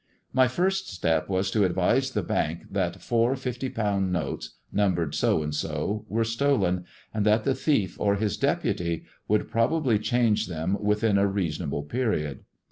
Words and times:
My 0.33 0.47
first 0.47 0.89
step 0.89 1.29
was 1.29 1.51
to 1.51 1.63
advise 1.63 2.09
the 2.09 2.23
Bank 2.23 2.63
that 2.71 3.03
four 3.03 3.35
fifty 3.35 3.69
pound 3.69 4.11
notes, 4.11 4.55
numbered 4.71 5.13
so 5.13 5.43
and 5.43 5.53
so. 5.53 6.07
were 6.09 6.23
stolen, 6.23 6.85
and 7.13 7.23
that 7.23 7.43
the 7.43 7.53
thief 7.53 7.99
or 7.99 8.15
his 8.15 8.35
deputy 8.35 9.03
would 9.27 9.51
probably 9.51 9.99
change 9.99 10.47
them 10.47 10.75
within 10.83 11.19
a 11.19 11.21
"''Tis 11.31 11.59
the 11.59 11.67
blood 11.67 11.85
of 11.85 11.93
your 11.93 12.09
wife.'" 12.09 12.17
restsonnbte 12.17 12.17
period. 12.17 12.39